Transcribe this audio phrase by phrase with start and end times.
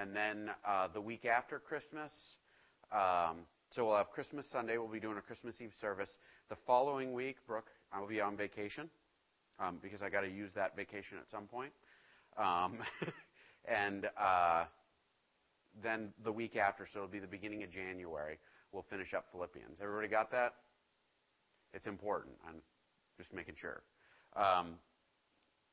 [0.00, 2.12] and then uh, the week after Christmas.
[2.92, 3.38] Um,
[3.70, 4.78] so we'll have Christmas Sunday.
[4.78, 6.08] We'll be doing a Christmas Eve service.
[6.48, 8.88] The following week, Brooke, I will be on vacation
[9.58, 11.72] um, because I got to use that vacation at some point.
[12.38, 12.78] Um,
[13.68, 14.64] and uh,
[15.82, 18.38] then the week after, so it'll be the beginning of January,
[18.72, 19.78] we'll finish up Philippians.
[19.82, 20.54] Everybody got that?
[21.74, 22.36] It's important.
[22.46, 22.62] I'm
[23.18, 23.82] just making sure.
[24.36, 24.74] Um,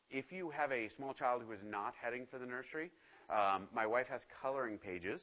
[0.09, 2.91] if you have a small child who is not heading for the nursery,
[3.29, 5.21] um, my wife has coloring pages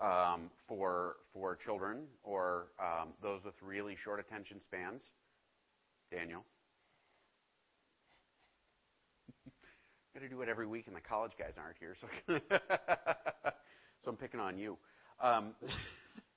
[0.00, 5.02] um, for for children or um, those with really short attention spans.
[6.10, 6.44] Daniel.
[10.14, 12.06] Got to do it every week, and the college guys aren't here, so
[14.04, 14.76] so I'm picking on you.
[15.20, 15.54] Um,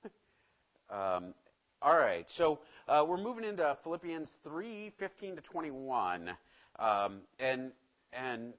[0.90, 1.34] um,
[1.82, 6.30] all right, so uh, we're moving into Philippians 3, 15 to 21,
[6.78, 7.72] um, and
[8.14, 8.54] and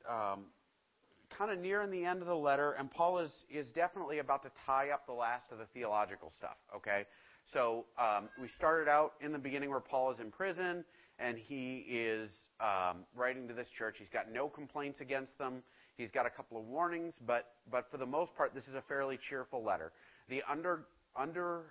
[1.38, 4.52] kind of nearing the end of the letter, and Paul is is definitely about to
[4.66, 6.58] tie up the last of the theological stuff.
[6.76, 7.06] Okay,
[7.54, 10.84] so um, we started out in the beginning where Paul is in prison,
[11.20, 13.96] and he is um, writing to this church.
[14.00, 15.64] He's got no complaints against them.
[15.98, 18.84] He's got a couple of warnings, but but for the most part, this is a
[18.88, 19.92] fairly cheerful letter.
[20.30, 21.64] The under under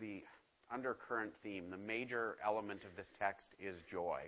[0.00, 0.22] the
[0.72, 4.20] undercurrent theme, the major element of this text is joy.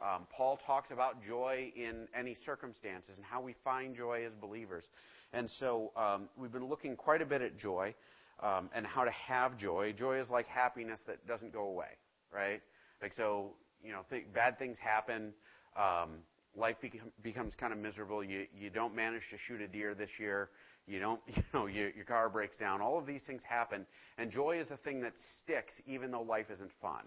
[0.00, 4.84] Um, Paul talks about joy in any circumstances and how we find joy as believers.
[5.32, 7.94] And so um, we've been looking quite a bit at joy
[8.42, 9.92] um, and how to have joy.
[9.92, 11.96] Joy is like happiness that doesn't go away,
[12.32, 12.60] right?
[13.02, 15.32] Like so, you know, th- bad things happen.
[15.76, 16.18] Um,
[16.56, 16.76] life
[17.22, 18.22] becomes kind of miserable.
[18.24, 20.50] You you don't manage to shoot a deer this year.
[20.86, 22.80] You don't, you know, you, your car breaks down.
[22.80, 26.46] All of these things happen, and joy is the thing that sticks, even though life
[26.50, 27.04] isn't fun.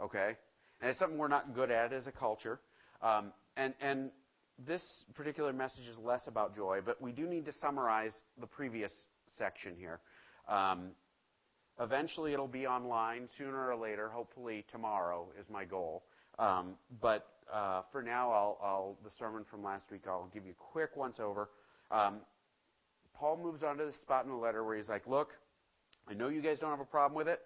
[0.00, 0.36] Okay,
[0.80, 2.60] and it's something we're not good at as a culture.
[3.02, 4.10] Um, and and
[4.66, 4.82] this
[5.14, 8.92] particular message is less about joy, but we do need to summarize the previous
[9.36, 10.00] section here.
[10.48, 10.90] Um,
[11.80, 14.08] eventually, it'll be online sooner or later.
[14.08, 16.04] Hopefully, tomorrow is my goal.
[16.38, 20.52] Um, but uh, for now, I'll, I'll, the sermon from last week, I'll give you
[20.52, 21.50] a quick once over.
[21.90, 22.20] Um,
[23.14, 25.30] Paul moves on to the spot in the letter where he's like, Look,
[26.08, 27.40] I know you guys don't have a problem with it.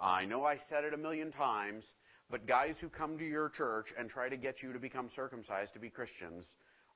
[0.00, 1.84] I know I said it a million times,
[2.30, 5.72] but guys who come to your church and try to get you to become circumcised
[5.74, 6.46] to be Christians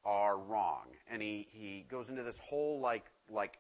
[0.05, 0.85] are wrong.
[1.11, 3.59] And he, he goes into this whole like like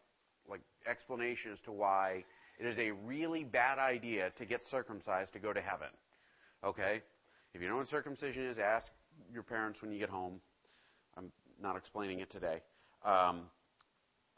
[0.48, 2.24] like explanation as to why
[2.58, 5.88] it is a really bad idea to get circumcised to go to heaven.
[6.62, 7.02] Okay?
[7.54, 8.92] If you know what circumcision is, ask
[9.32, 10.40] your parents when you get home.
[11.16, 12.60] I'm not explaining it today.
[13.04, 13.42] Um,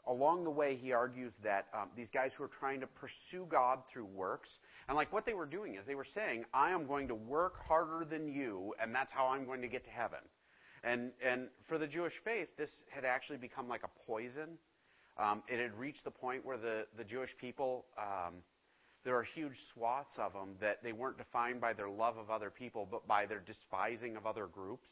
[0.07, 3.79] along the way, he argues that um, these guys who are trying to pursue God
[3.91, 4.49] through works,
[4.87, 7.55] and like what they were doing is they were saying, I am going to work
[7.67, 10.19] harder than you, and that's how I'm going to get to heaven.
[10.83, 14.57] And, and for the Jewish faith, this had actually become like a poison.
[15.17, 18.35] Um, it had reached the point where the, the Jewish people, um,
[19.03, 22.49] there are huge swaths of them that they weren't defined by their love of other
[22.49, 24.87] people, but by their despising of other groups.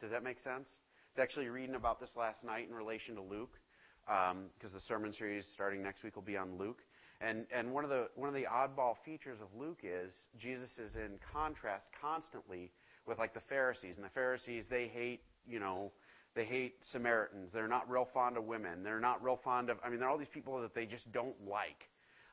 [0.00, 0.68] Does that make sense?
[1.16, 3.58] I was actually reading about this last night in relation to Luke
[4.06, 6.80] because um, the sermon series starting next week will be on Luke.
[7.20, 10.96] And, and one, of the, one of the oddball features of Luke is Jesus is
[10.96, 12.70] in contrast constantly
[13.06, 13.94] with like the Pharisees.
[13.96, 15.92] And the Pharisees, they hate, you know,
[16.34, 17.50] they hate Samaritans.
[17.52, 18.82] They're not real fond of women.
[18.82, 21.10] They're not real fond of, I mean, there are all these people that they just
[21.12, 21.88] don't like.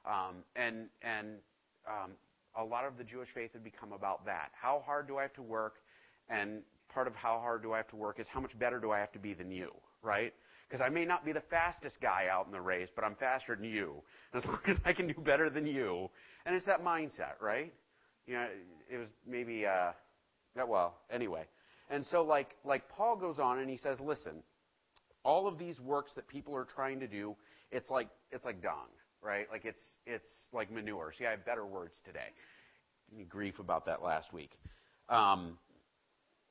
[0.05, 1.35] Um, and and
[1.87, 2.11] um,
[2.59, 4.49] a lot of the Jewish faith had become about that.
[4.59, 5.75] How hard do I have to work?
[6.29, 8.91] And part of how hard do I have to work is how much better do
[8.91, 9.71] I have to be than you,
[10.01, 10.33] right?
[10.71, 13.57] Because I may not be the fastest guy out in the race, but I'm faster
[13.57, 13.95] than you.
[14.33, 16.09] As long as I can do better than you.
[16.45, 17.73] And it's that mindset, right?
[18.25, 18.47] You know,
[18.89, 19.91] it was maybe, uh,
[20.55, 21.43] well, anyway.
[21.89, 24.43] And so like, like Paul goes on and he says, listen,
[25.23, 27.35] all of these works that people are trying to do,
[27.69, 28.87] it's like, it's like dung,
[29.21, 29.47] right?
[29.51, 31.11] Like it's, it's like manure.
[31.17, 32.29] See, I have better words today.
[33.27, 34.51] Grief about that last week.
[35.09, 35.57] Um,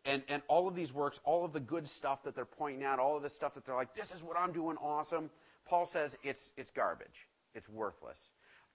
[0.04, 2.98] and, and all of these works, all of the good stuff that they're pointing out,
[2.98, 5.30] all of this stuff that they're like, this is what I'm doing awesome,
[5.66, 7.06] Paul says it's, it's garbage.
[7.54, 8.16] It's worthless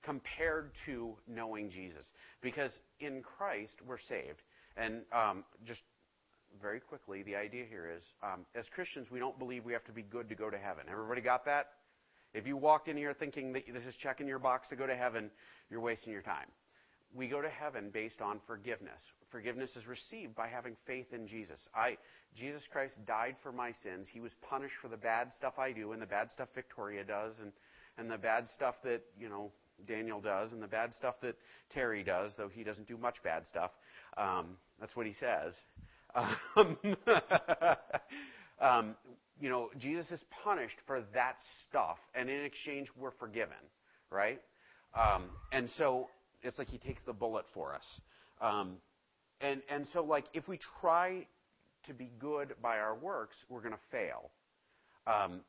[0.04, 2.06] compared to knowing Jesus.
[2.42, 4.42] Because in Christ, we're saved.
[4.78, 5.82] And um, just
[6.62, 9.92] very quickly, the idea here is um, as Christians, we don't believe we have to
[9.92, 10.84] be good to go to heaven.
[10.92, 11.68] Everybody got that?
[12.34, 14.96] If you walked in here thinking that this is checking your box to go to
[14.96, 15.32] heaven,
[15.70, 16.48] you're wasting your time
[17.16, 19.02] we go to heaven based on forgiveness.
[19.32, 21.60] Forgiveness is received by having faith in Jesus.
[21.74, 21.98] I,
[22.36, 24.08] Jesus Christ died for my sins.
[24.12, 27.34] He was punished for the bad stuff I do and the bad stuff Victoria does
[27.42, 27.52] and,
[27.98, 29.52] and the bad stuff that, you know,
[29.88, 31.36] Daniel does and the bad stuff that
[31.74, 33.72] Terry does, though he doesn't do much bad stuff.
[34.18, 35.54] Um, that's what he says.
[36.16, 36.78] Um,
[38.62, 38.96] um,
[39.40, 41.36] you know, Jesus is punished for that
[41.68, 43.58] stuff, and in exchange, we're forgiven,
[44.10, 44.42] right?
[44.98, 46.08] Um, and so
[46.46, 47.86] it's like he takes the bullet for us.
[48.42, 48.78] Um,
[49.42, 51.26] and, and so, like, if we try
[51.88, 54.32] to be good by our works, we're going to fail.
[55.08, 55.42] Um,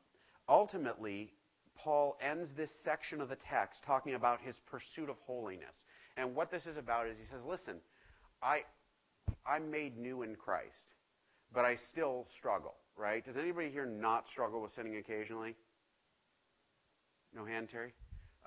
[0.49, 1.31] ultimately,
[1.75, 5.73] Paul ends this section of the text talking about his pursuit of holiness.
[6.17, 7.75] And what this is about is he says, listen,
[8.41, 8.61] I,
[9.45, 10.95] I'm made new in Christ,
[11.53, 13.23] but I still struggle, right?
[13.23, 15.55] Does anybody here not struggle with sinning occasionally?
[17.35, 17.93] No hand, Terry?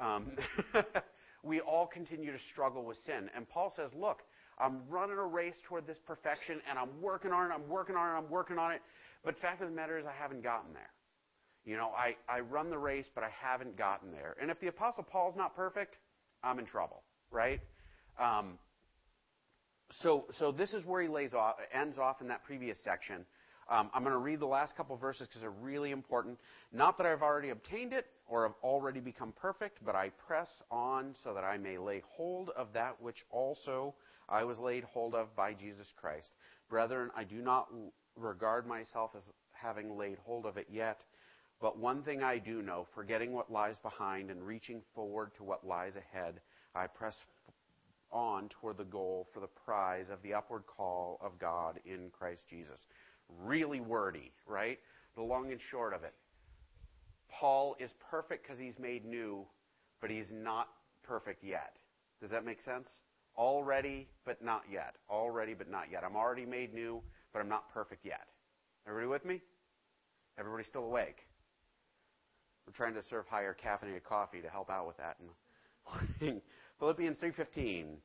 [0.00, 0.32] Um,
[1.42, 3.30] we all continue to struggle with sin.
[3.34, 4.20] And Paul says, look,
[4.58, 8.14] I'm running a race toward this perfection, and I'm working on it, I'm working on
[8.14, 8.82] it, I'm working on it.
[9.24, 10.90] But fact of the matter is, I haven't gotten there.
[11.64, 14.36] You know, I, I run the race, but I haven't gotten there.
[14.40, 15.96] And if the Apostle Paul's not perfect,
[16.42, 17.60] I'm in trouble, right?
[18.18, 18.58] Um,
[20.02, 23.24] so, so this is where he lays off, ends off in that previous section.
[23.68, 26.38] Um, I'm going to read the last couple verses because they're really important.
[26.72, 31.14] Not that I've already obtained it or have already become perfect, but I press on
[31.22, 33.94] so that I may lay hold of that which also
[34.28, 36.30] I was laid hold of by Jesus Christ.
[36.68, 37.68] Brethren, I do not
[38.16, 41.00] regard myself as having laid hold of it yet,
[41.60, 45.66] but one thing I do know, forgetting what lies behind and reaching forward to what
[45.66, 46.40] lies ahead,
[46.72, 47.16] I press
[48.12, 52.42] on toward the goal for the prize of the upward call of God in Christ
[52.48, 52.80] Jesus.
[53.44, 54.78] Really wordy, right?
[55.16, 56.14] The long and short of it.
[57.30, 59.46] Paul is perfect because he's made new,
[60.00, 60.68] but he's not
[61.02, 61.76] perfect yet.
[62.20, 62.88] Does that make sense?
[63.36, 64.94] Already, but not yet.
[65.08, 66.02] Already, but not yet.
[66.04, 68.26] I'm already made new, but I'm not perfect yet.
[68.86, 69.40] Everybody with me?
[70.38, 71.18] Everybody still awake?
[72.66, 75.16] We're trying to serve higher caffeinated coffee to help out with that.
[76.78, 77.96] Philippians 3:15.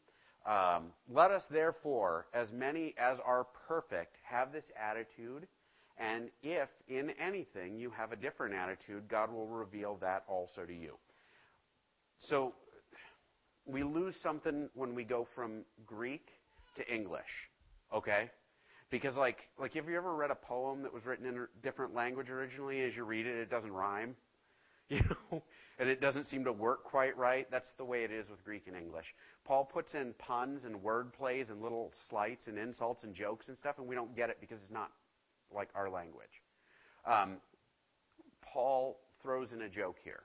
[0.45, 5.47] Um, Let us therefore, as many as are perfect, have this attitude,
[5.97, 10.73] and if in anything you have a different attitude, God will reveal that also to
[10.73, 10.95] you.
[12.19, 12.53] So
[13.65, 16.27] we lose something when we go from Greek
[16.75, 17.49] to English,
[17.93, 18.29] okay?
[18.89, 21.93] Because like like have you ever read a poem that was written in a different
[21.93, 22.81] language originally?
[22.81, 24.15] As you read it, it doesn't rhyme.
[24.89, 25.01] you
[25.31, 25.41] know,
[25.79, 27.47] and it doesn't seem to work quite right.
[27.49, 29.05] That's the way it is with Greek and English.
[29.43, 33.57] Paul puts in puns and word plays and little slights and insults and jokes and
[33.57, 34.91] stuff, and we don't get it because it's not
[35.53, 36.41] like our language.
[37.05, 37.37] Um,
[38.41, 40.23] Paul throws in a joke here.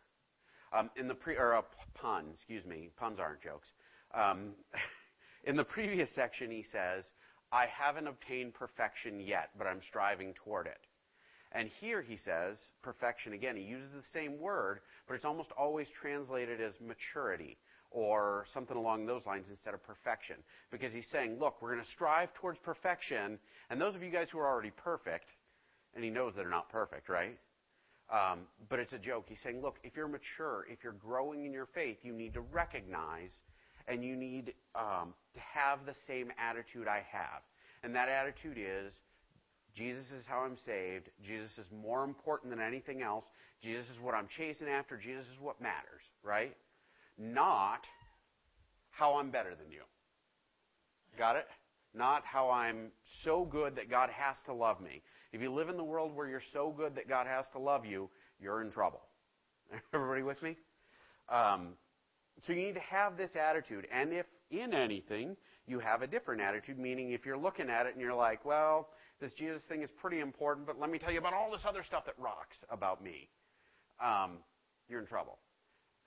[0.72, 1.64] Um, in the pre or a
[1.94, 3.67] pun, excuse me, puns aren't jokes.
[4.14, 4.52] Um,
[5.44, 7.05] in the previous section, he says,
[7.50, 10.78] "I haven't obtained perfection yet, but I'm striving toward it."
[11.52, 13.56] And here he says perfection again.
[13.56, 17.58] He uses the same word, but it's almost always translated as maturity
[17.90, 20.37] or something along those lines instead of perfection.
[20.70, 23.38] Because he's saying, look, we're going to strive towards perfection.
[23.69, 25.26] And those of you guys who are already perfect,
[25.94, 27.37] and he knows that they're not perfect, right?
[28.12, 29.26] Um, but it's a joke.
[29.28, 32.40] He's saying, look, if you're mature, if you're growing in your faith, you need to
[32.40, 33.31] recognize
[33.87, 37.42] and you need um, to have the same attitude I have.
[37.82, 38.92] And that attitude is
[39.75, 41.08] Jesus is how I'm saved.
[41.22, 43.25] Jesus is more important than anything else.
[43.62, 44.96] Jesus is what I'm chasing after.
[44.96, 46.56] Jesus is what matters, right?
[47.20, 47.87] Not
[48.90, 49.82] how I'm better than you.
[51.19, 51.46] Got it?
[51.93, 52.90] Not how I'm
[53.25, 55.02] so good that God has to love me.
[55.32, 57.84] If you live in the world where you're so good that God has to love
[57.84, 58.08] you,
[58.40, 59.02] you're in trouble.
[59.94, 60.56] Everybody with me?
[61.28, 61.75] Um,
[62.42, 63.87] so you need to have this attitude.
[63.92, 67.92] And if in anything you have a different attitude, meaning if you're looking at it
[67.92, 68.88] and you're like, well,
[69.21, 71.85] this Jesus thing is pretty important, but let me tell you about all this other
[71.85, 73.28] stuff that rocks about me.
[74.02, 74.38] Um,
[74.88, 75.38] you're in trouble.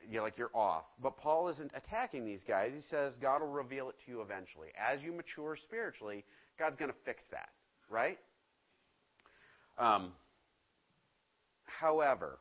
[0.10, 0.84] You're like you're off.
[1.02, 2.72] But Paul isn't attacking these guys.
[2.74, 4.70] He says God will reveal it to you eventually.
[4.78, 6.24] As you mature spiritually,
[6.60, 7.50] God's going to fix that,
[7.90, 8.20] right?
[9.78, 10.12] Um,
[11.66, 12.38] however,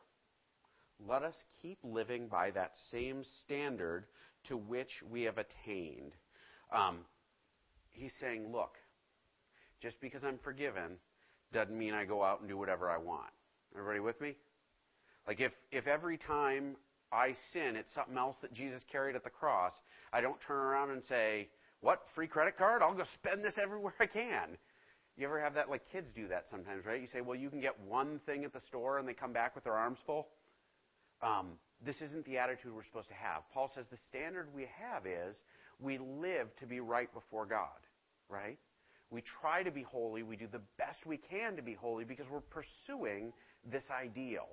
[1.07, 4.05] let us keep living by that same standard
[4.47, 6.13] to which we have attained.
[6.71, 6.99] Um,
[7.91, 8.75] he's saying, look,
[9.81, 10.97] just because I'm forgiven
[11.51, 13.31] doesn't mean I go out and do whatever I want.
[13.73, 14.35] Everybody with me?
[15.27, 16.75] Like if, if every time
[17.13, 19.73] I sin, it's something else that Jesus carried at the cross,
[20.11, 21.49] I don't turn around and say,
[21.81, 22.81] what, free credit card?
[22.81, 24.57] I'll go spend this everywhere I can.
[25.17, 25.69] You ever have that?
[25.69, 26.99] Like kids do that sometimes, right?
[26.99, 29.53] You say, well, you can get one thing at the store and they come back
[29.53, 30.27] with their arms full.
[31.21, 31.51] Um,
[31.85, 33.43] this isn't the attitude we're supposed to have.
[33.53, 35.35] Paul says the standard we have is
[35.79, 37.67] we live to be right before God,
[38.29, 38.57] right?
[39.11, 40.23] We try to be holy.
[40.23, 43.33] We do the best we can to be holy because we're pursuing
[43.69, 44.47] this ideal.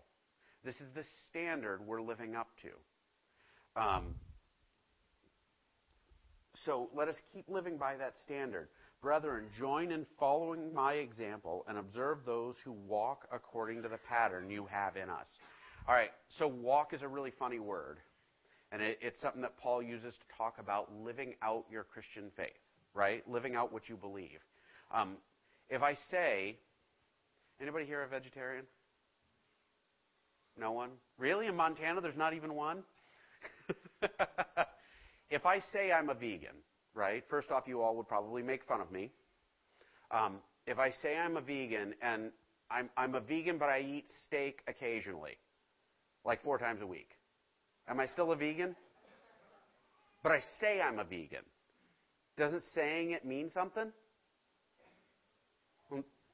[0.64, 3.81] This is the standard we're living up to.
[3.81, 4.14] Um,
[6.64, 8.69] so let us keep living by that standard.
[9.00, 14.50] Brethren, join in following my example and observe those who walk according to the pattern
[14.50, 15.26] you have in us.
[15.88, 17.99] All right, so walk is a really funny word.
[18.73, 22.50] And it, it's something that Paul uses to talk about living out your Christian faith,
[22.93, 23.29] right?
[23.29, 24.38] Living out what you believe.
[24.93, 25.17] Um,
[25.71, 26.57] if I say,
[27.61, 28.67] anybody here a vegetarian?
[30.61, 30.90] No one?
[31.17, 31.47] Really?
[31.47, 32.83] In Montana, there's not even one?
[35.31, 36.55] if I say I'm a vegan,
[36.95, 37.25] right?
[37.31, 39.11] First off, you all would probably make fun of me.
[40.11, 40.37] Um,
[40.67, 42.31] if I say I'm a vegan and
[42.71, 45.38] I'm, I'm a vegan, but I eat steak occasionally,
[46.26, 47.09] like four times a week,
[47.88, 48.76] am I still a vegan?
[50.23, 51.45] But I say I'm a vegan.
[52.37, 53.90] Doesn't saying it mean something?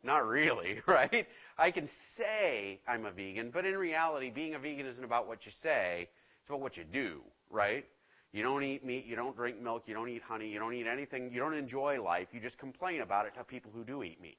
[0.02, 1.26] Not really, right?
[1.58, 5.46] I can say I'm a vegan, but in reality, being a vegan isn't about what
[5.46, 6.08] you say,
[6.40, 7.20] it's about what you do,
[7.50, 7.84] right?
[8.32, 10.86] You don't eat meat, you don't drink milk, you don't eat honey, you don't eat
[10.86, 14.20] anything, you don't enjoy life, you just complain about it to people who do eat
[14.20, 14.36] meat.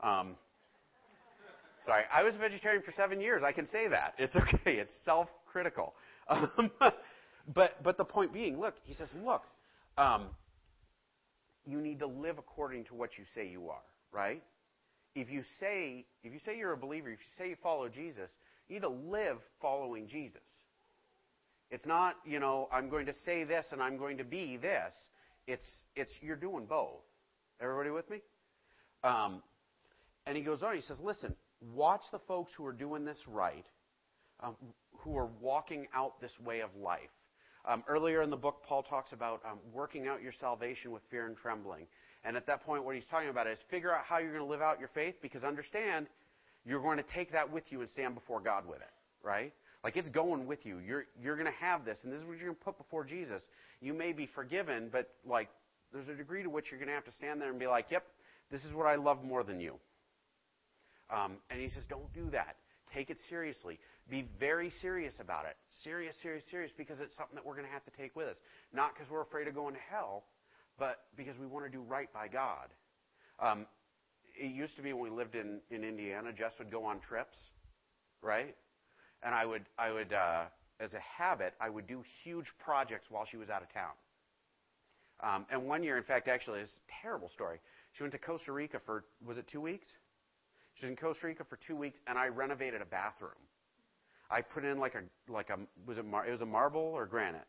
[0.00, 0.34] Um,
[1.84, 3.42] sorry, I was a vegetarian for seven years.
[3.44, 4.14] I can say that.
[4.18, 4.76] It's okay.
[4.76, 5.94] It's self-critical.
[6.28, 6.70] Um,
[7.54, 9.42] but but the point being, look, he says, look,
[9.96, 10.26] um,
[11.64, 13.82] you need to live according to what you say you are,
[14.12, 14.42] right?
[15.16, 18.30] If you say if you say you're a believer, if you say you follow Jesus,
[18.68, 20.42] you need to live following Jesus.
[21.70, 24.92] It's not, you know, I'm going to say this and I'm going to be this.
[25.46, 27.02] It's, it's you're doing both.
[27.60, 28.18] Everybody with me?
[29.02, 29.42] Um,
[30.26, 31.34] and he goes on, he says, listen,
[31.74, 33.64] watch the folks who are doing this right,
[34.40, 34.56] um,
[34.98, 37.00] who are walking out this way of life.
[37.68, 41.26] Um, earlier in the book, Paul talks about um, working out your salvation with fear
[41.26, 41.86] and trembling.
[42.26, 44.50] And at that point, what he's talking about is figure out how you're going to
[44.50, 46.08] live out your faith because understand
[46.64, 48.90] you're going to take that with you and stand before God with it,
[49.22, 49.52] right?
[49.84, 50.78] Like it's going with you.
[50.78, 53.04] You're you're going to have this, and this is what you're going to put before
[53.04, 53.40] Jesus.
[53.80, 55.48] You may be forgiven, but like
[55.92, 57.86] there's a degree to which you're going to have to stand there and be like,
[57.90, 58.02] "Yep,
[58.50, 59.76] this is what I love more than you."
[61.08, 62.56] Um, and he says, "Don't do that.
[62.92, 63.78] Take it seriously.
[64.10, 65.56] Be very serious about it.
[65.84, 68.36] Serious, serious, serious, because it's something that we're going to have to take with us.
[68.72, 70.24] Not because we're afraid of going to hell,
[70.78, 72.68] but because we want to do right by God."
[73.38, 73.66] Um,
[74.38, 77.38] it used to be when we lived in in Indiana, Jess would go on trips,
[78.22, 78.54] right?
[79.22, 80.44] and I would, I would, uh,
[80.80, 83.92] as a habit, I would do huge projects while she was out of town.
[85.22, 87.58] Um, and one year, in fact, actually, it's a terrible story.
[87.92, 89.86] She went to Costa Rica for was it two weeks?
[90.74, 93.30] She was in Costa Rica for two weeks, and I renovated a bathroom.
[94.30, 97.06] I put in like a like a was it mar, it was a marble or
[97.06, 97.46] granite?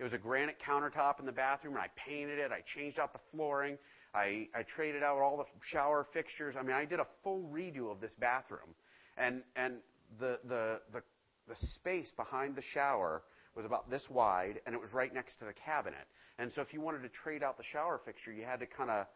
[0.00, 2.50] It was a granite countertop in the bathroom, and I painted it.
[2.50, 3.76] I changed out the flooring.
[4.14, 6.56] I I traded out all the shower fixtures.
[6.58, 8.74] I mean, I did a full redo of this bathroom,
[9.18, 9.74] and and
[10.18, 11.02] the, the, the,
[11.48, 13.22] the space behind the shower
[13.54, 16.06] was about this wide, and it was right next to the cabinet.
[16.38, 18.90] And so if you wanted to trade out the shower fixture, you had to kind
[18.90, 19.06] of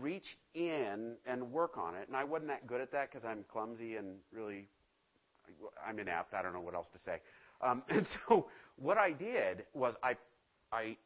[0.00, 2.08] reach in and work on it.
[2.08, 4.68] And I wasn't that good at that because I'm clumsy and really,
[5.86, 6.32] I'm inept.
[6.34, 7.20] I don't know what else to say.
[7.62, 10.16] Um, and so what I did was I,
[10.72, 10.96] I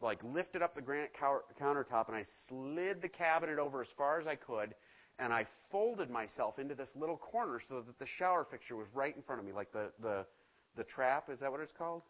[0.00, 1.12] like lifted up the granite
[1.60, 4.74] countertop and I slid the cabinet over as far as I could
[5.18, 9.14] and I folded myself into this little corner so that the shower fixture was right
[9.14, 10.26] in front of me, like the, the,
[10.76, 12.02] the trap, is that what it's called?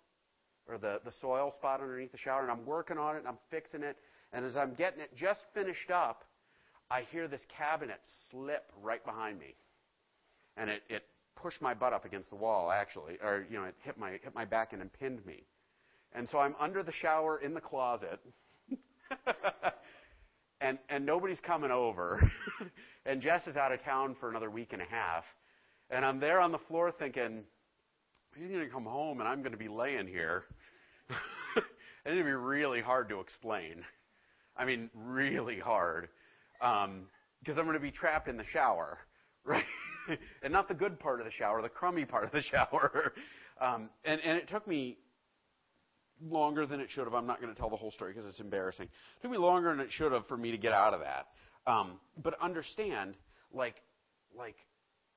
[0.66, 3.38] Or the, the soil spot underneath the shower, and I'm working on it, and I'm
[3.50, 3.98] fixing it,
[4.32, 6.24] and as I'm getting it just finished up,
[6.90, 9.54] I hear this cabinet slip right behind me.
[10.56, 11.04] And it, it
[11.37, 14.35] pushed my butt up against the wall, actually, or, you know, it hit my, hit
[14.35, 15.45] my back and pinned me.
[16.12, 18.21] And so I'm under the shower in the closet,
[20.61, 22.31] and, and nobody's coming over.
[23.07, 25.25] and Jess is out of town for another week and a half.
[25.91, 27.43] And I'm there on the floor thinking,
[28.37, 30.45] he's going to come home and I'm going to be laying here.
[32.05, 33.85] going to be really hard to explain.
[34.57, 36.09] I mean, really hard.
[36.61, 38.99] Because um, I'm going to be trapped in the shower,
[39.45, 39.64] right?
[40.42, 43.12] and not the good part of the shower, the crummy part of the shower.
[43.61, 44.99] Um, and, and it took me
[46.23, 47.14] longer than it should have.
[47.14, 48.87] I'm not going to tell the whole story because it's embarrassing.
[48.87, 51.26] It took me longer than it should have for me to get out of that.
[51.70, 53.14] Um, but understand,
[53.52, 53.76] like,
[54.37, 54.56] like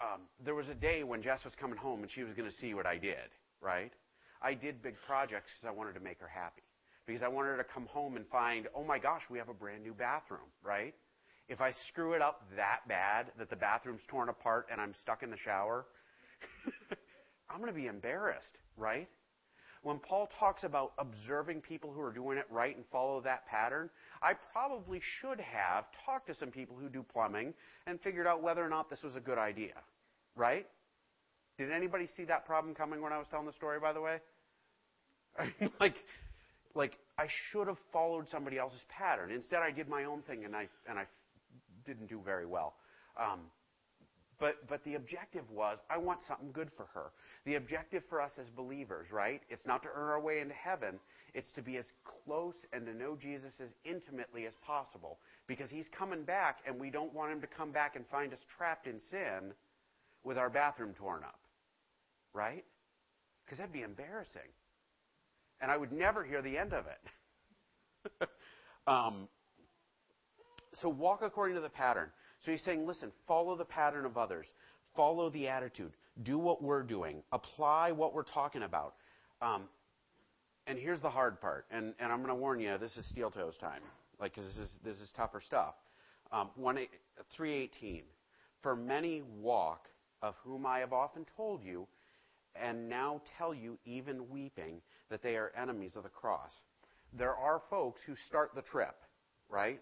[0.02, 2.56] um, there was a day when Jess was coming home and she was going to
[2.56, 3.30] see what I did,
[3.62, 3.92] right?
[4.42, 6.62] I did big projects because I wanted to make her happy.
[7.06, 9.54] Because I wanted her to come home and find, oh my gosh, we have a
[9.54, 10.94] brand new bathroom, right?
[11.50, 15.24] If I screw it up that bad that the bathroom's torn apart and I'm stuck
[15.24, 15.86] in the shower,
[17.50, 19.08] I'm going to be embarrassed, right?
[19.88, 23.90] when Paul talks about observing people who are doing it right and follow that pattern,
[24.22, 27.54] I probably should have talked to some people who do plumbing
[27.86, 29.74] and figured out whether or not this was a good idea.
[30.36, 30.68] Right?
[31.58, 34.18] Did anybody see that problem coming when I was telling the story, by the way?
[35.80, 35.96] like,
[36.76, 39.32] like I should have followed somebody else's pattern.
[39.32, 41.06] Instead, I did my own thing, and I and I
[41.88, 42.76] didn't do very well.
[43.20, 43.40] Um,
[44.40, 47.12] but but the objective was I want something good for her.
[47.46, 49.42] The objective for us as believers, right?
[49.50, 51.00] It's not to earn our way into heaven.
[51.34, 51.86] It's to be as
[52.26, 55.18] close and to know Jesus as intimately as possible
[55.48, 58.40] because he's coming back, and we don't want him to come back and find us
[58.56, 59.54] trapped in sin
[60.24, 61.40] with our bathroom torn up,
[62.34, 62.66] right?
[63.46, 64.52] Because that'd be embarrassing
[65.62, 68.30] and I would never hear the end of it.
[68.88, 69.28] um,
[70.82, 72.10] so walk according to the pattern.
[72.44, 74.46] So he's saying, listen, follow the pattern of others,
[74.96, 75.92] follow the attitude,
[76.24, 78.96] do what we're doing, apply what we're talking about.
[79.42, 79.64] Um,
[80.68, 83.32] and here's the hard part, and, and I'm going to warn you, this is steel
[83.32, 83.82] toes time,
[84.20, 85.76] like because this is this is tougher stuff.
[86.32, 88.04] Um, 318.
[88.62, 89.88] For many walk,
[90.22, 91.88] of whom I have often told you,
[92.56, 96.52] and now tell you, even weeping, that they are enemies of the cross.
[97.14, 98.96] There are folks who start the trip,
[99.50, 99.80] right?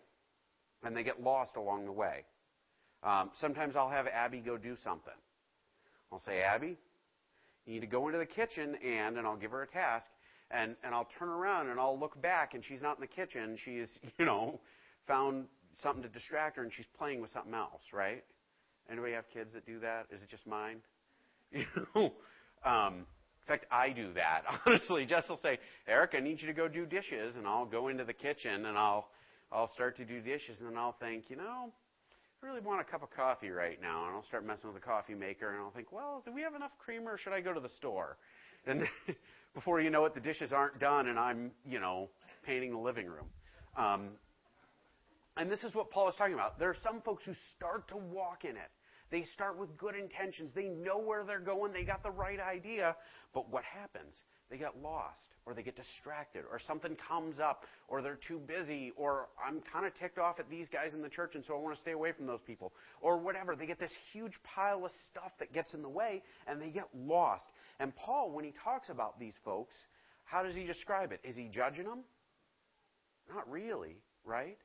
[0.85, 2.23] And they get lost along the way.
[3.03, 5.13] Um, sometimes I'll have Abby go do something.
[6.11, 6.77] I'll say, Abby,
[7.65, 10.05] you need to go into the kitchen and, and I'll give her a task,
[10.51, 13.57] and, and I'll turn around and I'll look back and she's not in the kitchen.
[13.63, 13.89] She's,
[14.19, 14.59] you know,
[15.07, 15.45] found
[15.81, 18.23] something to distract her and she's playing with something else, right?
[18.89, 20.05] Anybody have kids that do that?
[20.11, 20.77] Is it just mine?
[21.51, 22.11] You know,
[22.65, 24.41] um, in fact, I do that.
[24.65, 27.87] Honestly, Jess will say, Eric, I need you to go do dishes, and I'll go
[27.87, 29.07] into the kitchen and I'll
[29.51, 31.71] I'll start to do dishes, and then I'll think, you know,
[32.41, 34.85] I really want a cup of coffee right now, and I'll start messing with the
[34.85, 37.53] coffee maker, and I'll think, well, do we have enough creamer, or should I go
[37.53, 38.17] to the store?
[38.67, 38.83] And
[39.53, 42.09] before you know it, the dishes aren't done, and I'm, you know,
[42.45, 43.27] painting the living room.
[43.77, 44.09] Um,
[45.37, 46.59] and this is what Paul is talking about.
[46.59, 48.71] There are some folks who start to walk in it.
[49.11, 50.51] They start with good intentions.
[50.53, 51.73] They know where they're going.
[51.73, 52.95] They got the right idea.
[53.33, 54.13] But what happens?
[54.49, 58.91] They get lost, or they get distracted, or something comes up, or they're too busy,
[58.97, 61.59] or I'm kind of ticked off at these guys in the church, and so I
[61.59, 63.55] want to stay away from those people, or whatever.
[63.55, 66.87] They get this huge pile of stuff that gets in the way, and they get
[66.95, 67.45] lost.
[67.79, 69.75] And Paul, when he talks about these folks,
[70.23, 71.19] how does he describe it?
[71.23, 71.99] Is he judging them?
[73.33, 74.57] Not really, right?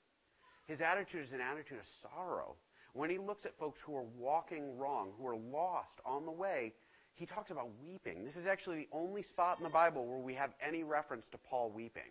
[0.67, 2.57] His attitude is an attitude of sorrow.
[2.93, 6.73] When he looks at folks who are walking wrong, who are lost on the way,
[7.21, 8.25] he talks about weeping.
[8.25, 11.39] This is actually the only spot in the Bible where we have any reference to
[11.39, 12.11] Paul weeping.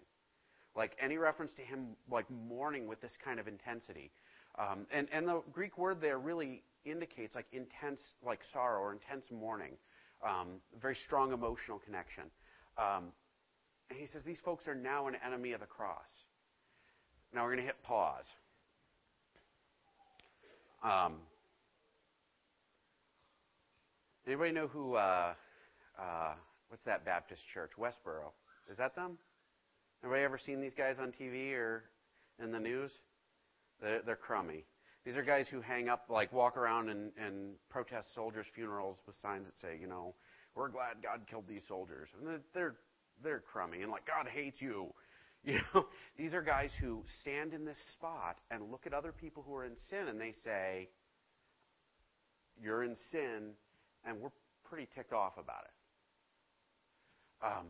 [0.76, 4.12] Like any reference to him like mourning with this kind of intensity.
[4.60, 9.26] Um, and, and the Greek word there really indicates like intense like sorrow or intense
[9.32, 9.72] mourning.
[10.24, 12.26] Um, very strong emotional connection.
[12.78, 13.06] Um,
[13.90, 16.06] and he says these folks are now an enemy of the cross.
[17.34, 18.26] Now we're going to hit pause.
[24.30, 24.94] Anybody know who?
[24.94, 25.34] Uh,
[26.00, 26.34] uh,
[26.68, 27.72] what's that Baptist church?
[27.80, 28.30] Westboro.
[28.72, 29.18] Is that them?
[30.04, 31.86] Anybody ever seen these guys on TV or
[32.38, 32.92] in the news?
[33.82, 34.66] They're, they're crummy.
[35.04, 39.16] These are guys who hang up, like, walk around and, and protest soldiers' funerals with
[39.20, 40.14] signs that say, you know,
[40.54, 42.10] we're glad God killed these soldiers.
[42.16, 42.76] And they're, they're,
[43.24, 44.94] they're crummy and like, God hates you.
[45.42, 45.86] You know,
[46.18, 49.64] these are guys who stand in this spot and look at other people who are
[49.64, 50.90] in sin and they say,
[52.62, 53.54] You're in sin,
[54.06, 54.32] and we're
[54.64, 57.46] pretty ticked off about it.
[57.46, 57.68] Um,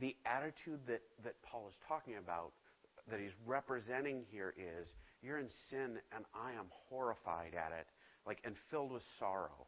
[0.00, 2.52] the attitude that, that Paul is talking about,
[3.10, 4.88] that he's representing here is,
[5.22, 7.86] You're in sin, and I am horrified at it,
[8.26, 9.66] like, and filled with sorrow.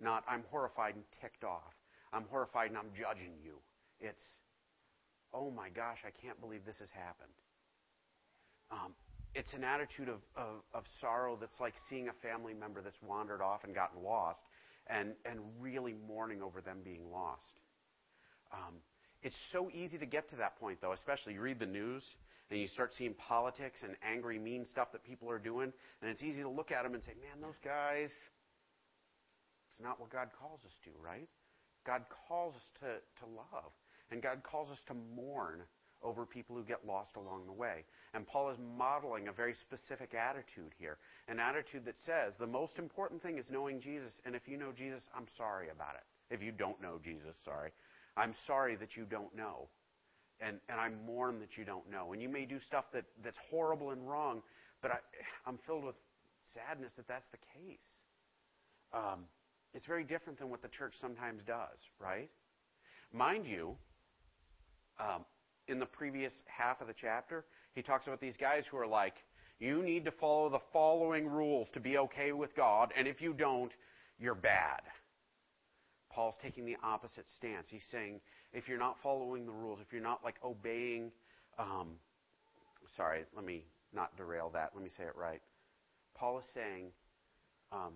[0.00, 1.74] Not, I'm horrified and ticked off.
[2.12, 3.58] I'm horrified and I'm judging you.
[4.00, 4.22] It's,
[5.32, 7.34] oh my gosh, I can't believe this has happened.
[8.70, 8.94] Um,
[9.34, 13.42] it's an attitude of, of, of, sorrow that's like seeing a family member that's wandered
[13.42, 14.40] off and gotten lost
[14.88, 17.60] and, and really mourning over them being lost.
[18.52, 18.74] Um,
[19.22, 22.04] it's so easy to get to that point, though, especially you read the news
[22.50, 26.22] and you start seeing politics and angry, mean stuff that people are doing, and it's
[26.22, 28.10] easy to look at them and say, man, those guys,
[29.70, 31.28] it's not what God calls us to, right?
[31.86, 33.72] God calls us to, to love.
[34.10, 35.62] And God calls us to mourn
[36.04, 37.84] over people who get lost along the way.
[38.12, 42.78] And Paul is modeling a very specific attitude here an attitude that says the most
[42.78, 44.12] important thing is knowing Jesus.
[44.26, 46.34] And if you know Jesus, I'm sorry about it.
[46.34, 47.70] If you don't know Jesus, sorry.
[48.16, 49.68] I'm sorry that you don't know.
[50.40, 52.12] And, and I mourn that you don't know.
[52.12, 54.42] And you may do stuff that, that's horrible and wrong,
[54.82, 54.96] but I,
[55.46, 55.94] I'm filled with
[56.52, 57.86] sadness that that's the case.
[58.92, 59.20] Um,
[59.72, 62.30] it's very different than what the church sometimes does, right?
[63.12, 63.76] Mind you,
[65.00, 65.24] um,
[65.68, 69.14] in the previous half of the chapter, he talks about these guys who are like,
[69.58, 73.32] you need to follow the following rules to be okay with God, and if you
[73.32, 73.72] don't,
[74.18, 74.80] you're bad.
[76.10, 77.68] Paul's taking the opposite stance.
[77.68, 78.20] He's saying,
[78.52, 81.10] if you're not following the rules, if you're not like obeying,
[81.58, 81.88] um,
[82.96, 84.70] sorry, let me not derail that.
[84.74, 85.40] Let me say it right.
[86.14, 86.86] Paul is saying,
[87.72, 87.92] um,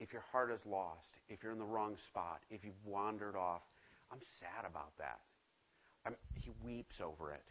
[0.00, 3.62] if your heart is lost, if you're in the wrong spot, if you've wandered off,
[4.10, 5.20] I'm sad about that.
[6.06, 7.42] I'm, he weeps over it.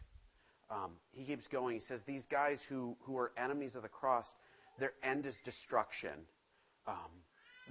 [0.70, 1.74] Um, he keeps going.
[1.74, 4.26] He says, These guys who, who are enemies of the cross,
[4.80, 6.10] their end is destruction.
[6.86, 6.94] Um,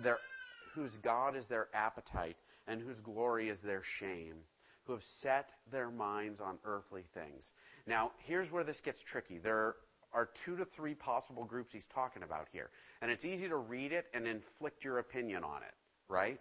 [0.04, 0.18] their,
[0.74, 4.36] whose God is their appetite, and whose glory is their shame,
[4.84, 7.52] who have set their minds on earthly things.
[7.88, 9.38] Now, here's where this gets tricky.
[9.38, 9.76] There
[10.14, 12.70] are two to three possible groups he's talking about here.
[13.02, 15.74] And it's easy to read it and inflict your opinion on it,
[16.08, 16.40] right?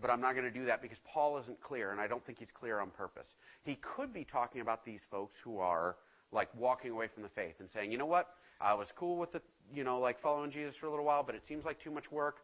[0.00, 2.38] But I'm not going to do that because Paul isn't clear, and I don't think
[2.38, 3.28] he's clear on purpose.
[3.62, 5.96] He could be talking about these folks who are
[6.32, 8.28] like walking away from the faith and saying, you know what,
[8.60, 9.40] I was cool with the,
[9.74, 12.10] you know, like following Jesus for a little while, but it seems like too much
[12.10, 12.38] work.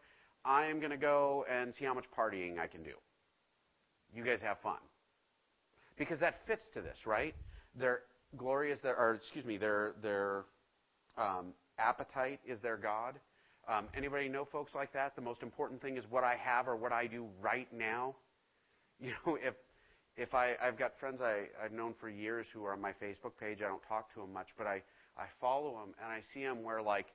[0.45, 2.95] I am going to go and see how much partying I can do.
[4.15, 4.79] You guys have fun.
[5.97, 7.35] Because that fits to this, right?
[7.79, 8.01] Their
[8.37, 10.45] glory is their, or excuse me, their, their
[11.19, 13.19] um, appetite is their God.
[13.68, 15.14] Um, anybody know folks like that?
[15.14, 18.14] The most important thing is what I have or what I do right now.
[19.01, 19.55] You know, if
[20.16, 23.33] if I I've got friends I I've known for years who are on my Facebook
[23.40, 23.62] page.
[23.62, 24.81] I don't talk to them much, but I
[25.18, 27.07] I follow them and I see them where like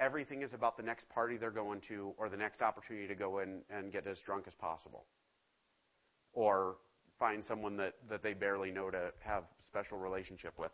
[0.00, 3.38] everything is about the next party they're going to or the next opportunity to go
[3.38, 5.04] in and get as drunk as possible,
[6.32, 6.78] or
[7.16, 10.72] find someone that that they barely know to have special relationship with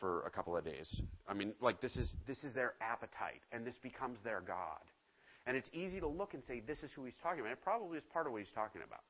[0.00, 1.00] for a couple of days.
[1.28, 4.82] I mean, like this is this is their appetite, and this becomes their god.
[5.46, 7.52] And it's easy to look and say this is who he's talking about.
[7.52, 9.00] It probably is part of what he's talking about.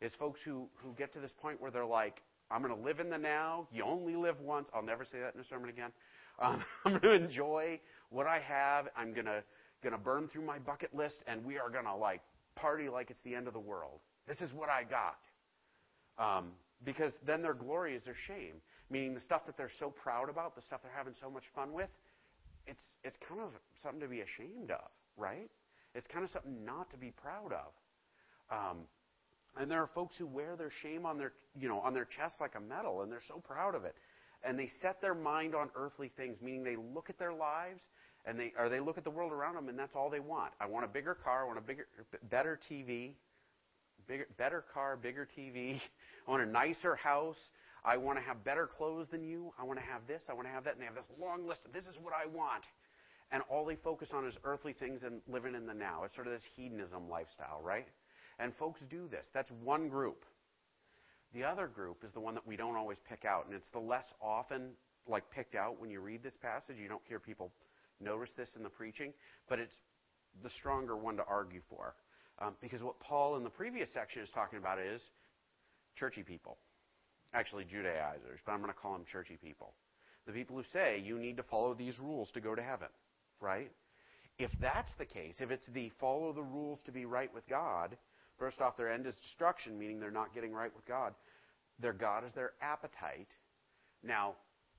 [0.00, 3.00] Is folks who who get to this point where they're like, I'm going to live
[3.00, 3.68] in the now.
[3.72, 4.68] You only live once.
[4.74, 5.90] I'll never say that in a sermon again.
[6.40, 8.88] Um, I'm going to enjoy what I have.
[8.96, 9.44] I'm going to
[9.82, 12.22] going to burn through my bucket list, and we are going to like
[12.56, 14.00] party like it's the end of the world.
[14.26, 15.18] This is what I got.
[16.18, 16.52] Um,
[16.84, 18.54] because then their glory is their shame.
[18.92, 21.72] Meaning the stuff that they're so proud about, the stuff they're having so much fun
[21.72, 21.88] with,
[22.66, 23.48] it's, it's kind of
[23.82, 25.48] something to be ashamed of, right?
[25.94, 27.72] It's kind of something not to be proud of.
[28.52, 28.78] Um,
[29.56, 32.36] and there are folks who wear their shame on their, you know, on their chest
[32.40, 33.94] like a medal, and they're so proud of it.
[34.44, 37.80] And they set their mind on earthly things, meaning they look at their lives
[38.24, 40.52] and they or they look at the world around them, and that's all they want.
[40.60, 41.86] I want a bigger car, I want a bigger,
[42.30, 43.12] better TV,
[44.06, 45.80] bigger, better car, bigger TV.
[46.26, 47.36] I want a nicer house.
[47.84, 49.52] I want to have better clothes than you.
[49.58, 50.22] I want to have this.
[50.28, 50.74] I want to have that.
[50.74, 52.64] And they have this long list of this is what I want.
[53.32, 56.04] And all they focus on is earthly things and living in the now.
[56.04, 57.86] It's sort of this hedonism lifestyle, right?
[58.38, 59.26] And folks do this.
[59.34, 60.24] That's one group.
[61.34, 63.78] The other group is the one that we don't always pick out, and it's the
[63.78, 64.72] less often
[65.08, 66.76] like picked out when you read this passage.
[66.78, 67.50] You don't hear people
[68.00, 69.14] notice this in the preaching,
[69.48, 69.72] but it's
[70.42, 71.94] the stronger one to argue for.
[72.38, 75.00] Um, because what Paul in the previous section is talking about is
[75.96, 76.58] churchy people
[77.34, 79.72] actually Judaizers, but I'm going to call them churchy people.
[80.26, 82.88] The people who say you need to follow these rules to go to heaven,
[83.40, 83.70] right?
[84.38, 87.96] If that's the case, if it's the follow the rules to be right with God,
[88.38, 91.14] first off, their end is destruction, meaning they're not getting right with God.
[91.80, 93.28] Their God is their appetite.
[94.04, 94.34] Now,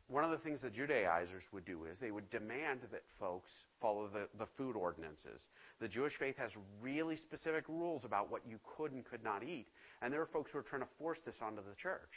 [0.07, 3.49] one of the things the Judaizers would do is they would demand that folks
[3.81, 5.41] follow the, the food ordinances.
[5.79, 9.67] The Jewish faith has really specific rules about what you could and could not eat.
[10.01, 12.11] And there are folks who are trying to force this onto the church.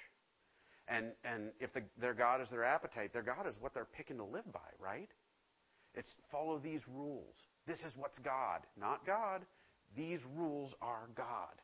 [0.89, 4.19] And, and if the, their God is their appetite, their God is what they're picking
[4.19, 5.09] to live by, right?
[5.95, 7.35] It's follow these rules.
[7.67, 9.43] This is what's God, not God.
[9.97, 11.55] These rules are God.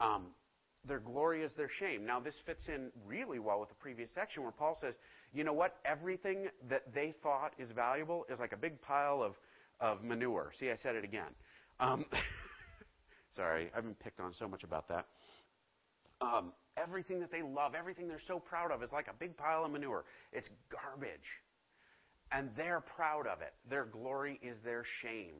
[0.00, 0.26] Um,
[0.86, 2.04] their glory is their shame.
[2.04, 4.94] Now, this fits in really well with the previous section where Paul says,
[5.32, 5.76] you know what?
[5.84, 9.34] Everything that they thought is valuable is like a big pile of,
[9.80, 10.52] of manure.
[10.58, 11.32] See, I said it again.
[11.80, 12.04] Um,
[13.34, 15.06] sorry, I've been picked on so much about that.
[16.20, 19.64] Um, Everything that they love, everything they're so proud of is like a big pile
[19.64, 20.04] of manure.
[20.32, 21.40] It's garbage.
[22.32, 23.52] And they're proud of it.
[23.70, 25.34] Their glory is their shame.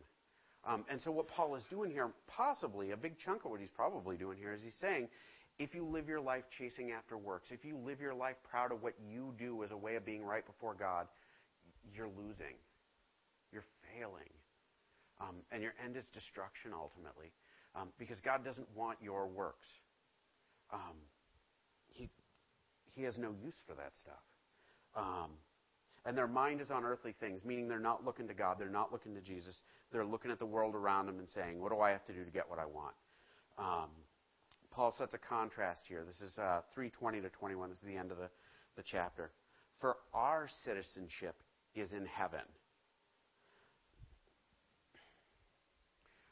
[0.66, 3.70] Um, and so, what Paul is doing here, possibly a big chunk of what he's
[3.74, 5.08] probably doing here, is he's saying,
[5.58, 8.82] if you live your life chasing after works, if you live your life proud of
[8.82, 11.06] what you do as a way of being right before God,
[11.94, 12.56] you're losing.
[13.52, 14.30] You're failing.
[15.20, 17.30] Um, and your end is destruction ultimately.
[17.76, 19.66] Um, because God doesn't want your works.
[20.72, 20.96] Um,
[22.94, 24.22] he has no use for that stuff.
[24.96, 25.30] Um,
[26.06, 28.92] and their mind is on earthly things, meaning they're not looking to God, they're not
[28.92, 29.56] looking to Jesus.
[29.92, 32.24] They're looking at the world around them and saying, What do I have to do
[32.24, 32.94] to get what I want?
[33.58, 33.90] Um,
[34.70, 36.04] Paul sets a contrast here.
[36.04, 37.70] This is uh, 320 to 21.
[37.70, 38.28] This is the end of the,
[38.76, 39.30] the chapter.
[39.80, 41.36] For our citizenship
[41.74, 42.40] is in heaven.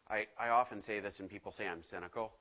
[0.09, 2.33] I, I often say this, and people say I'm cynical.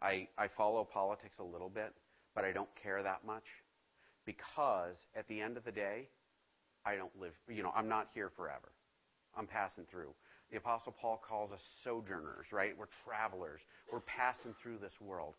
[0.00, 1.94] I, I follow politics a little bit,
[2.34, 3.44] but I don't care that much
[4.24, 6.08] because at the end of the day,
[6.84, 8.72] I don't live, you know, I'm not here forever.
[9.36, 10.10] I'm passing through.
[10.50, 12.74] The Apostle Paul calls us sojourners, right?
[12.78, 13.60] We're travelers.
[13.92, 15.34] We're passing through this world.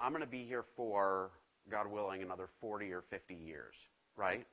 [0.00, 1.30] I'm going to be here for,
[1.70, 3.74] God willing, another 40 or 50 years,
[4.16, 4.46] right?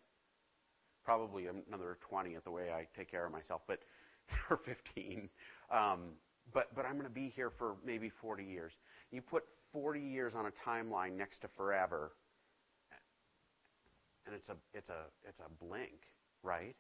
[1.04, 3.80] Probably another 20 at the way I take care of myself, but
[4.50, 5.30] or 15.
[5.72, 6.00] Um,
[6.54, 8.72] but but I'm going to be here for maybe 40 years.
[9.12, 9.44] You put
[9.76, 12.14] 40 years on a timeline next to forever,
[14.26, 16.00] and it's a it's a it's a blink,
[16.44, 16.76] right?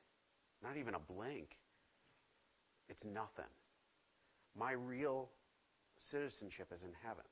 [0.63, 1.49] Not even a blink.
[2.87, 3.51] It's nothing.
[4.57, 5.29] My real
[6.09, 7.25] citizenship is in heaven.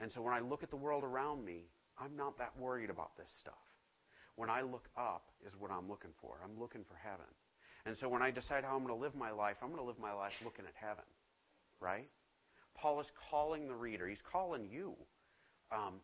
[0.00, 1.66] And so when I look at the world around me,
[1.98, 3.60] I'm not that worried about this stuff.
[4.36, 6.40] When I look up is what I'm looking for.
[6.42, 7.28] I'm looking for heaven.
[7.84, 9.86] And so when I decide how I'm going to live my life, I'm going to
[9.86, 11.04] live my life looking at heaven.
[11.80, 12.08] Right?
[12.80, 14.94] Paul is calling the reader, he's calling you
[15.70, 16.00] um,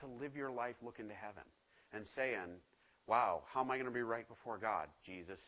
[0.00, 1.42] to live your life looking to heaven
[1.92, 2.60] and saying,
[3.06, 4.86] Wow, how am I going to be right before God?
[5.04, 5.40] Jesus.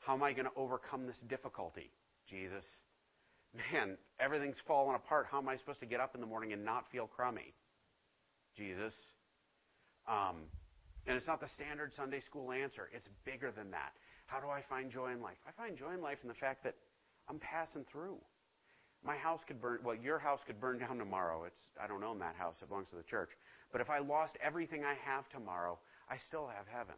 [0.00, 1.92] How am I going to overcome this difficulty?
[2.28, 2.64] Jesus.
[3.72, 5.26] Man, everything's falling apart.
[5.30, 7.54] How am I supposed to get up in the morning and not feel crummy?
[8.56, 8.94] Jesus.
[10.08, 10.48] Um,
[11.06, 12.88] and it's not the standard Sunday school answer.
[12.92, 13.92] It's bigger than that.
[14.26, 15.38] How do I find joy in life?
[15.46, 16.74] I find joy in life in the fact that
[17.28, 18.18] I'm passing through.
[19.04, 21.44] My house could burn, well, your house could burn down tomorrow.
[21.44, 22.56] It's, I don't own that house.
[22.60, 23.30] It belongs to the church.
[23.72, 25.78] But if I lost everything I have tomorrow,
[26.10, 26.96] I still have heaven.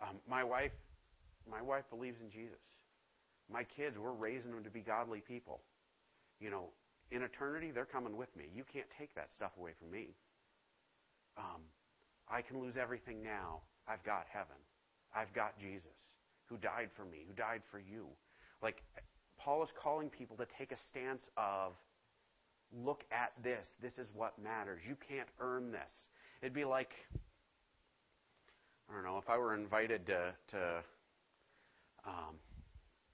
[0.00, 0.72] Um, my wife,
[1.50, 2.62] my wife believes in Jesus.
[3.52, 5.60] My kids, we're raising them to be godly people.
[6.40, 6.68] You know,
[7.10, 8.44] in eternity, they're coming with me.
[8.54, 10.14] You can't take that stuff away from me.
[11.36, 11.62] Um,
[12.28, 13.60] I can lose everything now.
[13.88, 14.56] I've got heaven.
[15.14, 16.14] I've got Jesus
[16.46, 18.06] who died for me, who died for you.
[18.62, 18.82] Like,
[19.44, 21.72] Paul is calling people to take a stance of,
[22.72, 23.66] look at this.
[23.82, 24.80] This is what matters.
[24.88, 25.90] You can't earn this.
[26.40, 26.90] It'd be like,
[28.90, 30.82] I don't know, if I were invited to, to
[32.06, 32.36] um,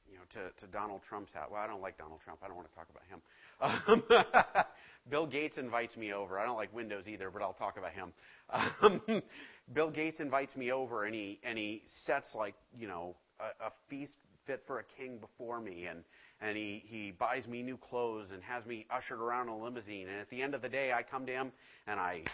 [0.09, 1.49] you know, to, to Donald Trump's house.
[1.51, 2.40] Well, I don't like Donald Trump.
[2.45, 3.21] I don't want to talk about him.
[3.61, 4.64] Um,
[5.11, 6.38] Bill Gates invites me over.
[6.38, 8.12] I don't like Windows either, but I'll talk about him.
[8.51, 9.23] Um,
[9.73, 13.73] Bill Gates invites me over, and he and he sets like you know a, a
[13.88, 14.12] feast
[14.46, 16.05] fit for a king before me, and
[16.40, 20.09] and he he buys me new clothes and has me ushered around in a limousine.
[20.09, 21.53] And at the end of the day, I come to him
[21.87, 22.24] and I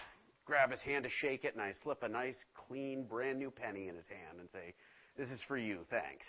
[0.45, 2.37] grab his hand to shake it, and I slip a nice,
[2.69, 4.75] clean, brand new penny in his hand and say,
[5.17, 5.81] "This is for you.
[5.91, 6.27] Thanks."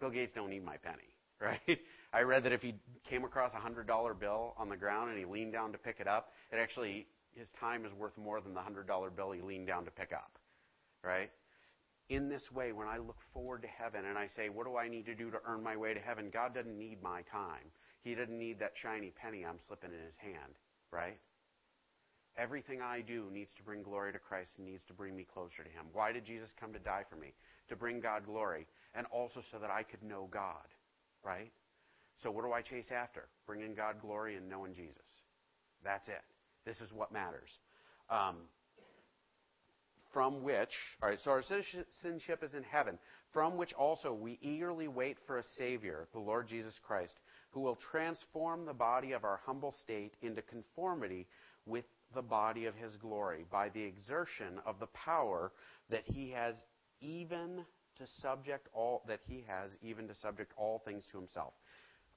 [0.00, 1.78] Bill Gates don't need my penny, right?
[2.12, 2.74] I read that if he
[3.08, 6.00] came across a hundred dollar bill on the ground and he leaned down to pick
[6.00, 9.40] it up, it actually his time is worth more than the hundred dollar bill he
[9.40, 10.38] leaned down to pick up,
[11.04, 11.30] right?
[12.10, 14.88] In this way, when I look forward to heaven and I say, what do I
[14.88, 16.28] need to do to earn my way to heaven?
[16.30, 17.70] God doesn't need my time.
[18.02, 20.58] He doesn't need that shiny penny I'm slipping in his hand,
[20.90, 21.18] right?
[22.36, 25.62] Everything I do needs to bring glory to Christ and needs to bring me closer
[25.62, 25.86] to Him.
[25.92, 27.34] Why did Jesus come to die for me?
[27.68, 30.66] To bring God glory and also so that I could know God,
[31.24, 31.52] right?
[32.22, 33.28] So what do I chase after?
[33.46, 35.06] Bringing God glory and knowing Jesus.
[35.84, 36.22] That's it.
[36.64, 37.50] This is what matters.
[38.08, 38.36] Um,
[40.12, 40.70] from which,
[41.02, 42.98] all right, so our citizenship is in heaven,
[43.32, 47.14] from which also we eagerly wait for a Savior, the Lord Jesus Christ,
[47.50, 51.26] who will transform the body of our humble state into conformity
[51.66, 55.52] with the body of his glory by the exertion of the power
[55.90, 56.54] that he has
[57.00, 57.64] even
[57.98, 61.52] to subject all that he has even to subject all things to himself.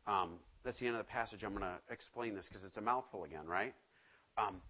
[0.08, 1.44] Um, that's the end of the passage.
[1.44, 3.74] I'm going to explain this because it's a mouthful again, right?
[4.38, 4.62] Um,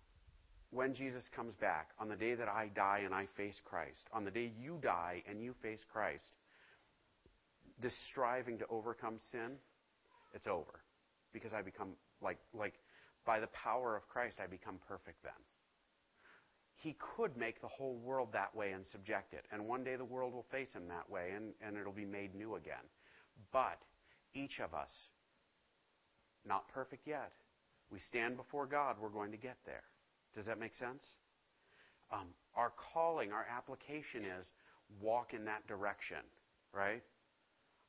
[0.73, 4.25] when Jesus comes back, on the day that I die and I face Christ, on
[4.25, 6.23] the day you die and you face Christ,
[7.81, 9.57] this striving to overcome sin,
[10.33, 10.81] it's over.
[11.31, 11.89] Because I become
[12.21, 12.73] like like
[13.25, 15.33] by the power of Christ I become perfect then.
[16.75, 19.45] He could make the whole world that way and subject it.
[19.51, 22.35] And one day the world will face him that way and, and it'll be made
[22.35, 22.83] new again.
[23.51, 23.79] But
[24.33, 24.91] each of us,
[26.45, 27.31] not perfect yet,
[27.89, 29.83] we stand before God, we're going to get there.
[30.35, 31.03] Does that make sense?
[32.11, 34.47] Um, our calling, our application is
[35.01, 36.17] walk in that direction,
[36.73, 37.03] right?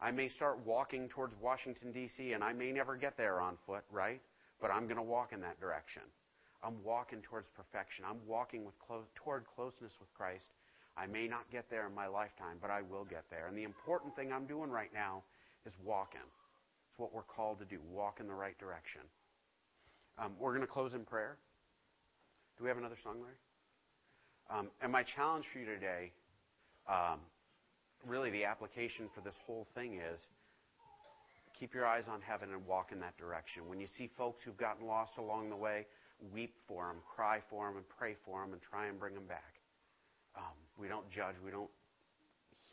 [0.01, 3.85] I may start walking towards Washington, D.C., and I may never get there on foot,
[3.91, 4.21] right?
[4.61, 6.03] But I'm going to walk in that direction.
[6.63, 8.05] I'm walking towards perfection.
[8.09, 10.47] I'm walking with clo- toward closeness with Christ.
[10.97, 13.47] I may not get there in my lifetime, but I will get there.
[13.49, 15.23] And the important thing I'm doing right now
[15.67, 16.21] is walking.
[16.91, 19.03] It's what we're called to do walk in the right direction.
[20.19, 21.37] Um, we're going to close in prayer.
[22.59, 23.35] Do we have another song, Larry?
[24.51, 26.13] Um, and my challenge for you today,
[26.89, 27.19] um,
[28.07, 30.19] really the application for this whole thing is
[31.59, 33.69] keep your eyes on heaven and walk in that direction.
[33.69, 35.87] When you see folks who've gotten lost along the way,
[36.33, 39.27] weep for them, cry for them, and pray for them, and try and bring them
[39.27, 39.55] back.
[40.37, 41.37] Um, we don't judge.
[41.45, 41.71] We don't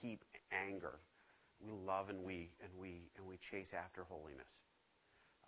[0.01, 0.99] heap anger.
[1.63, 4.49] We love and we and we and we chase after holiness.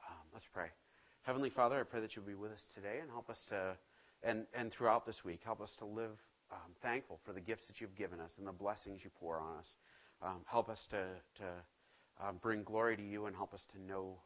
[0.08, 0.68] Um, let's pray.
[1.24, 3.78] Heavenly Father, I pray that you'll be with us today and help us to,
[4.24, 6.18] and and throughout this week, help us to live
[6.52, 9.58] um, thankful for the gifts that you've given us and the blessings you pour on
[9.58, 9.68] us.
[10.22, 11.06] Um, help us to
[11.38, 14.18] to um, bring glory to you and help us to know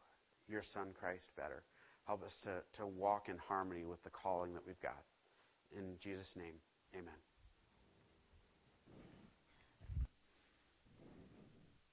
[0.48, 1.62] your Son Christ better.
[2.06, 5.04] Help us to, to walk in harmony with the calling that we've got.
[5.76, 6.54] In Jesus' name,
[6.94, 7.27] amen.